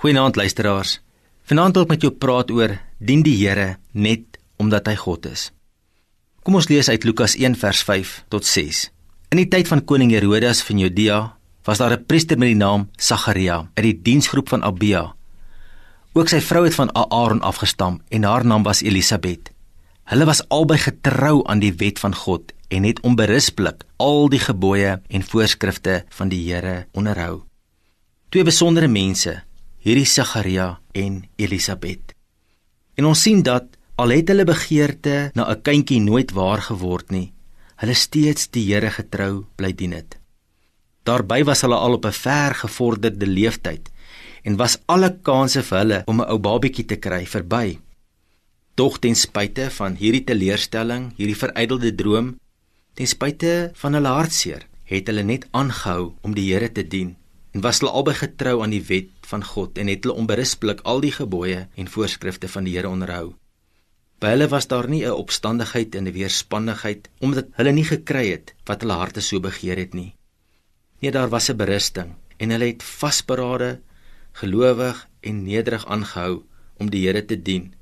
[0.00, 0.94] Goeienaand luisteraars.
[1.44, 2.72] Vanaand wil ek met jou praat oor
[3.04, 5.42] dien die Here net omdat hy God is.
[6.40, 8.78] Kom ons lees uit Lukas 1 vers 5 tot 6.
[9.28, 11.18] In die tyd van koning Herodes van Judea
[11.68, 15.12] was daar 'n priester met die naam Sagaria uit die diensgroep van Abia.
[16.14, 19.52] Ook sy vrou het van Aaron afgestam en haar naam was Elisabet.
[20.04, 25.02] Hulle was albei getrou aan die wet van God en het onberispelik al die gebooie
[25.08, 27.42] en voorskrifte van die Here onderhou.
[28.30, 29.42] Twee besondere mense,
[29.80, 32.12] hierdie Sagaria en Elisabet.
[33.00, 37.32] En ons sien dat al het hulle begeerte na 'n kindjie nooit waar geword nie,
[37.80, 40.18] hulle steeds die Here getrou bly dien het.
[41.04, 43.88] Daarby was hulle al op 'n ver gevorderde leeftyd
[44.44, 47.78] en was alle kansse vir hulle om 'n ou babietjie te kry verby.
[48.74, 52.38] Tog ten spyte van hierdie teleurstelling, hierdie verydelde droom,
[52.94, 57.19] ten spyte van hulle hartseer, het hulle net aangehou om die Here te dien
[57.50, 61.02] en was hulle albei getrou aan die wet van God en het hulle onberispelik al
[61.02, 63.34] die gebooie en voorskrifte van die Here onderhou.
[64.20, 68.54] By hulle was daar nie 'n opstandigheid en 'n weerspannigheid omdat hulle nie gekry het
[68.64, 70.14] wat hulle harte so begeer het nie.
[71.00, 73.80] Nee, daar was 'n berusting en hulle het vasberade,
[74.32, 76.42] gelowig en nederig aangehou
[76.76, 77.74] om die Here te dien.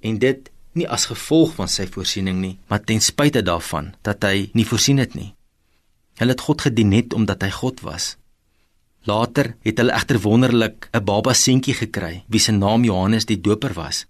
[0.00, 4.50] En dit nie as gevolg van sy voorsiening nie, maar ten spyte daarvan dat hy
[4.52, 5.34] nie voorsien het nie.
[6.14, 8.16] Hulle het God gedien net omdat hy God was.
[9.04, 13.72] Later het hulle egter wonderlik 'n baba seentjie gekry wie se naam Johannes die Doper
[13.72, 14.06] was.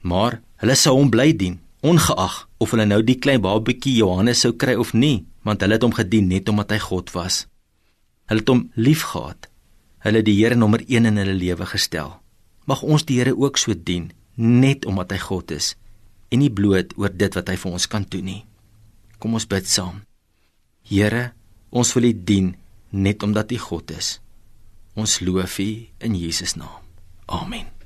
[0.00, 4.52] Maar hulle sou hom bly dien, ongeag of hulle nou die klein babatjie Johannes sou
[4.52, 7.46] kry of nie, want hulle het hom gedien net omdat hy God was.
[8.26, 9.48] Hulle het hom liefgehad.
[9.98, 12.20] Hulle het die Here nommer 1 in hulle lewe gestel.
[12.66, 15.76] Mag ons die Here ook so dien net omdat hy God is
[16.28, 18.44] en nie bloot oor dit wat hy vir ons kan doen nie.
[19.18, 20.02] Kom ons bid saam.
[20.82, 21.32] Here,
[21.70, 22.54] ons wil U dien
[22.90, 24.18] net omdat U God is.
[24.94, 26.82] Ons loof U in Jesus naam.
[27.26, 27.77] Amen.